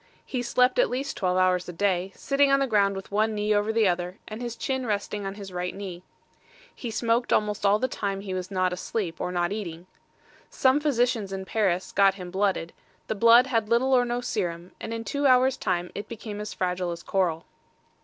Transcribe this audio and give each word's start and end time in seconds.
He 0.25 0.41
slept 0.41 0.79
at 0.79 0.89
least 0.89 1.15
twelve 1.15 1.37
hours 1.37 1.69
a 1.69 1.73
day, 1.73 2.11
sitting 2.15 2.49
on 2.51 2.59
the 2.59 2.65
ground 2.65 2.95
with 2.95 3.11
one 3.11 3.35
knee 3.35 3.53
over 3.53 3.71
the 3.71 3.87
other, 3.87 4.17
and 4.27 4.41
his 4.41 4.55
chin 4.55 4.87
resting 4.87 5.27
on 5.27 5.35
his 5.35 5.53
right 5.53 5.75
knee. 5.75 6.01
He 6.73 6.89
smoked 6.89 7.31
almost 7.31 7.67
all 7.67 7.77
the 7.77 7.87
time 7.87 8.21
he 8.21 8.33
was 8.33 8.49
not 8.49 8.73
asleep 8.73 9.21
or 9.21 9.31
not 9.31 9.51
eating. 9.51 9.85
Some 10.49 10.79
physicians 10.79 11.31
at 11.31 11.45
Paris 11.45 11.91
got 11.91 12.15
him 12.15 12.31
blooded; 12.31 12.73
the 13.05 13.13
blood 13.13 13.45
had 13.45 13.69
little 13.69 13.93
or 13.93 14.03
no 14.03 14.21
serum, 14.21 14.71
and 14.79 14.91
in 14.91 15.03
two 15.03 15.27
hours 15.27 15.55
time 15.55 15.91
it 15.93 16.07
became 16.09 16.41
as 16.41 16.51
fragile 16.51 16.89
as 16.89 17.03
coral. 17.03 17.45